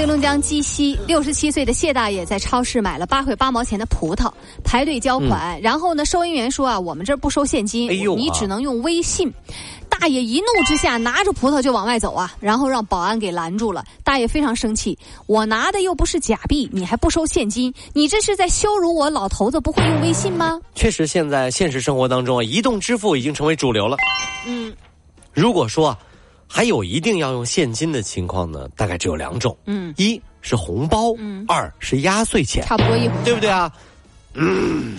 [0.00, 4.32] 黑龙江鸡西，六十七岁的谢大爷在超市买了八块八毛钱的葡萄，
[4.64, 5.60] 排队交款。
[5.60, 9.30] 然后呢，收银员说啊，我们这儿不收现金，哎呦啊你只能用微信。
[9.90, 13.84] 大爷一怒之下拿着葡萄就往外走啊，然后让保安给拦住了。
[14.02, 20.58] 大爷非常生气，我拿的又不是假币，你还不收现金，你这是在羞辱我老头子不会用微信吗？
[20.74, 23.98] 确实，现在现实生活当中啊，移动支付已经成为主流了。
[24.46, 24.72] 嗯
[25.34, 25.98] 如果说啊
[26.52, 33.14] 还有一定要用现金的情况呢，大概只有两种，嗯，一是红包，嗯二是压岁钱，差不多一会。
[33.24, 33.72] 对不对啊？
[34.34, 34.96] 嗯，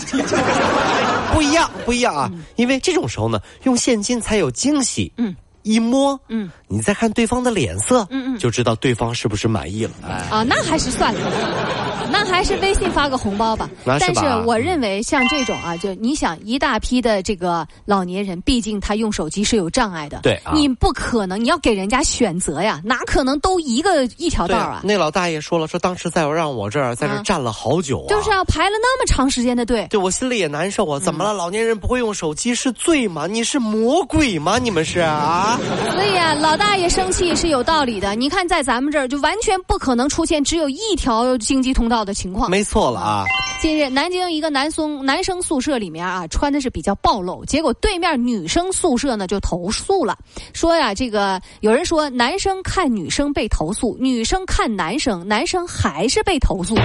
[1.34, 2.32] 不一样，不一样啊！
[2.56, 5.12] 因为这种时候呢，用现金才有惊喜。
[5.18, 9.92] 嗯，一摸，嗯，你再看对方的脸色，嗯嗯就知道对方是不是满意了。
[10.08, 11.20] 哎，啊，那还是算了，
[12.12, 13.70] 那还是微信发个红包吧。
[13.86, 24.82] 但那是吧是我认为像这种啊，就你想一大批的这个老年人，毕竟他用手机是有障碍的，对啊你不可能，你要给人家选择呀，哪可能都一个一条道啊？
[24.84, 29.86] 那老大爷说了，说当时在我让我这儿在这站了好久啊，就是要排了那么长时间的队。
[29.90, 31.00] 对我心里也难受啊！
[31.00, 31.34] 怎么嗯了？
[31.34, 33.28] 老年人不会用手机是罪吗？
[33.28, 34.58] 你是魔鬼吗？
[34.58, 35.60] 你们是啊？
[35.94, 38.14] 所以啊，老大爷生气是有道理的。
[38.14, 42.52] 你看，在咱们这儿就完全不可能出现只有一条经济通道的情况。
[42.52, 43.26] 没错了啊！
[43.60, 50.16] 近日，南京一个男生男生宿舍里面啊，穿的是比较暴露，结果对面女生宿舍呢就投诉了，
[50.54, 56.76] 说呀，这个有人说男生看女生被投诉，女生看男生，男生还是被投诉，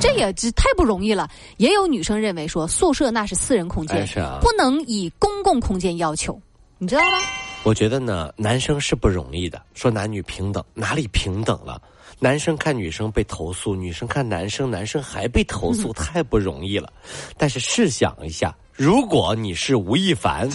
[0.00, 1.28] 这也这太不容易了。
[1.56, 6.40] 也有女生认为说，宿舍那是私人空间，哎啊不能以公共空间要求，
[6.78, 7.18] 你知道吗？
[7.64, 9.60] 我觉得呢，男生是不容易的。
[9.72, 11.80] 说男女平等，哪里平等了？
[12.20, 16.92] 男生看女生被投诉，女生看男生，男生还被投诉，太不容易了。
[17.38, 20.48] 但是试想一下，如果你是吴亦凡，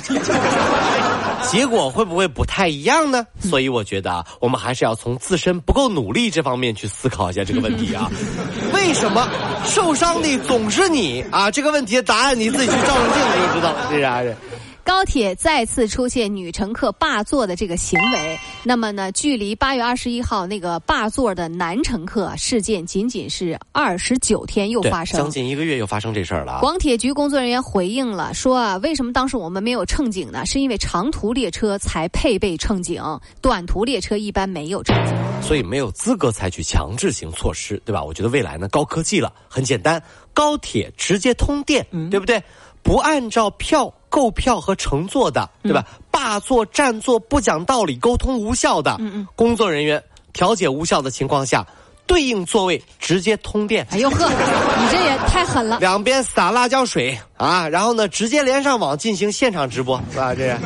[1.50, 3.26] 结果会不会不太一样呢？
[3.42, 8.10] 所以我觉得啊，我们还是要从自身不够努力这方面去思考一下这个问题啊。
[8.72, 9.28] 为什么
[9.66, 11.50] 受伤的总是你啊？
[11.50, 14.38] 这个问题的答案你自己去照照镜子就知道了， 是啊是。
[14.90, 25.30] 高铁再次出现女乘客霸座的这个行为，那么呢，距离八月二十一号那个霸座的男乘客事件仅仅是二十九天又发生将。
[25.30, 26.60] 近一个月又发生这事儿了啊。
[26.62, 30.44] 广铁局工作人员回应了，说啊，为什么当时我们没有乘警呢？
[30.48, 33.00] 是因为长途列车才配备乘警，
[33.44, 35.16] 短途列车一般没有乘警。
[35.44, 38.04] 所以没有资格采取强制性措施，对吧？
[38.04, 40.02] 我觉得未来呢，高科技了，很简单，
[40.34, 42.42] 高铁直接通电，对不对？
[42.82, 45.86] 不按照票购票和乘坐的，对吧？
[46.12, 49.00] 霸座占座不讲道理，沟通无效的，
[49.36, 50.04] 工作人员
[50.34, 51.66] 调解无效的情况下，
[52.06, 53.88] 对应座位直接通电。
[53.92, 55.80] 哎呦呵，你这也太狠了。
[55.80, 60.34] 两边撒辣椒水啊，然后呢，直接连上网进行现场直播，是吧？
[60.36, 60.58] 这是，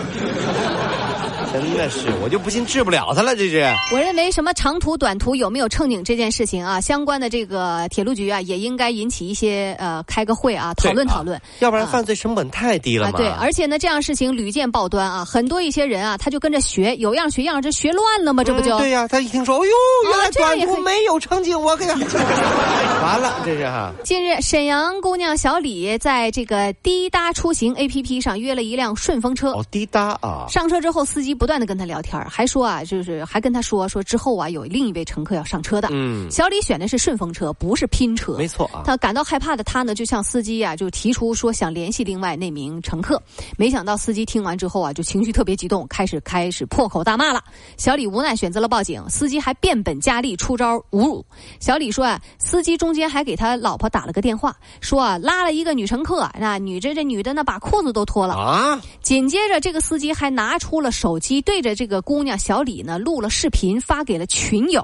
[1.53, 3.63] 真的是，我就不信治不了他了，这是。
[3.91, 11.39] 我认为什么长途、短途有没有乘警这件事情啊，相关的这个铁路局啊，也应该引起一些呃开个会啊，讨论讨论。
[11.59, 13.17] 要不然犯罪成本太低了啊，嘛。
[13.17, 18.43] 对，而且呢，这样事情屡见报端啊，很多一些人啊，他就跟着学，有样学样，这学乱了吗？
[18.43, 18.75] 这不就？
[18.77, 21.93] 嗯对呀、他一听说，哎呦，原来短途没有乘警，我给他
[23.03, 23.91] 完了，这是哈。
[24.03, 29.51] 近日，沈阳姑娘小李在这个滴答出行 APP 上约了一辆顺风车。
[29.51, 35.89] 哦，滴答啊，上车之后，司机不断的跟他聊天，还说啊，就是还跟他说说之后啊，有另一位乘客要上车的。
[35.91, 38.37] 嗯，小李选的是顺风车，不是拼车。
[38.37, 38.83] 没错啊。
[38.85, 43.21] 他感到害怕的他呢，就向司机啊，就提出说想联系另外那名乘客。
[43.57, 47.43] 没想到司机听完之后啊，就情绪特别激动，开始开始破口大骂了。
[47.77, 51.25] 小李无奈选择了报警，司机还变本加厉出招侮辱。
[51.59, 58.33] 小李说啊，司机中间还给他老婆打了个电话，说啊拉了一个女乘客，那女这这女的呢把裤子都脱了。
[58.33, 64.79] 啊，紧接着，这个司机还拿出了手机，你对着这个姑娘小李呢录了视频，发给了群友，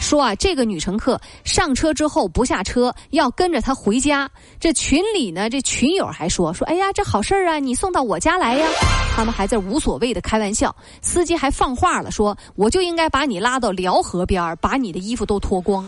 [0.00, 4.30] 说啊，这个女乘客上车之后不下车，要跟着她回家。
[4.58, 8.66] 这群里呢，这群友还说说，哎呀，这好事儿啊，你送到我家来呀。
[9.14, 15.86] 他们还在无所谓的开玩笑，司机还放话了，说我就应该把你拉到辽河边把你的衣服都脱光。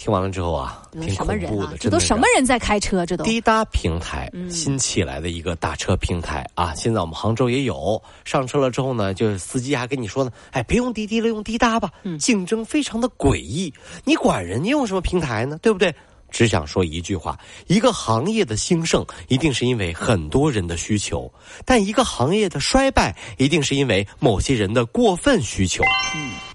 [0.00, 1.48] 听完了之后啊，挺什么人啊？
[1.50, 3.04] 恐怖的，这都什么人在开车？
[3.04, 8.02] 这都滴答平台嗯新起来的一个打车平台啊，现在我们杭州也有。
[8.24, 11.90] 上车了之后呢，就司机还跟你说呢，哎，别用滴滴了，用滴答吧。
[12.04, 13.74] 嗯竞争非常的诡异，
[14.04, 15.58] 你管人家用什么平台呢？
[15.60, 15.94] 对不对？
[16.30, 21.30] 只想说一句话：一个行业的兴盛，一定是因为很多人的需求；
[21.64, 25.82] 但一个行业的衰败，一定是因为某些人的过分需求。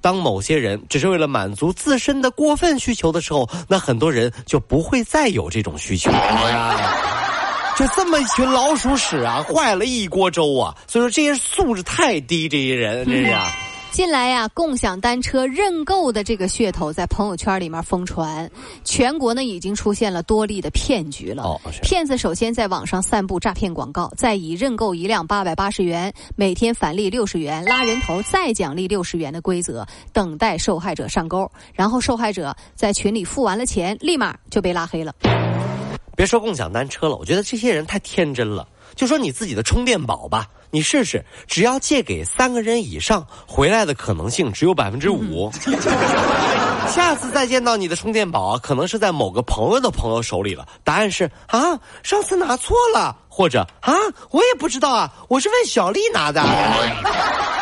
[0.01, 6.11] 当某些人只是为了满足自身的过分需求的时候，那很多人就不会再有这种需求。
[7.77, 10.73] 就这么一群老鼠屎啊，坏了一锅粥啊！
[10.87, 13.51] 所以说这些素质太低，这些人这是啊。
[13.95, 18.51] 近来呀，共享单车认购的这个噱头在朋友圈里面疯传，
[18.83, 21.43] 全国呢已经出现了多例的骗局了。
[21.43, 31.49] 哦，骗子首先在网上散布诈骗广告，再以认购一辆八百八十元，每天返利六十元，拉人头再奖励六十元的规则，等待受害者上钩。
[31.71, 35.15] 然后受害者在群里付完了钱，立马就被拉黑了。
[36.17, 38.67] 别说共享单车了，我觉得这些人太天真了。
[38.93, 45.49] 就说你自己的充电宝吧，你试试，只要借给三个人以上，回来的可能性只有百分之五。
[46.91, 50.67] 下次再见到你的充电宝啊，可能是在某个朋友的朋友手里了。
[50.83, 53.93] 答案是啊，上次拿错了，或者啊，
[54.31, 56.43] 我也不知道啊，我是问小丽拿的。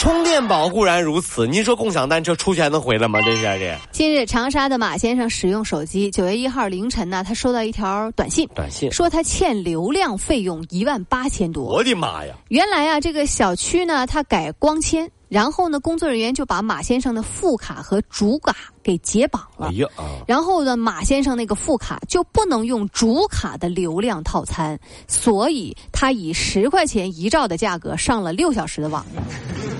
[0.00, 3.20] 充电宝固然如此，您说共享单车出去还能回来吗？
[3.20, 3.76] 这是这。
[3.92, 11.64] 近日，长沙的马先生使用手机，九月一号凌晨呢，他收到一条短信，短信说他欠流量费用一万八千多。
[11.64, 12.34] 我的妈呀！
[12.48, 15.06] 原来啊，这个小区呢，他改光纤。
[15.28, 19.68] 然后呢，工作人员就把马先生的副卡和主卡给解绑了。
[19.68, 19.86] 哎呀
[20.26, 24.76] 然后呢，马先生那个副卡就不能用主卡的流量套餐，
[25.06, 29.06] 所以他以十块钱一兆的价格上了六小时的网。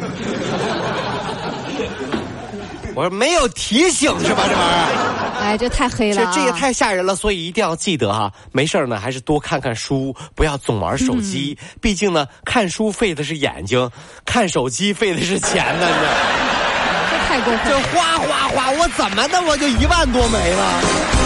[2.95, 4.43] 我说没有提醒是吧？
[4.49, 7.15] 这玩意儿，哎，这太黑了，这这也太吓人了。
[7.15, 11.57] 所以一定要记得哈，没事呢，还是多看看书，不要总玩手机。
[11.81, 13.91] 毕竟呢，看书费的是眼睛，
[14.25, 15.87] 看手机费的是钱呢。
[17.11, 21.20] 这太过分，这哗哗哗，我怎么的我就一万多没了？